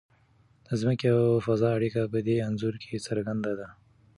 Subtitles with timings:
[0.65, 3.67] د ځمکې او فضا اړیکه په دې انځور کې څرګنده ده.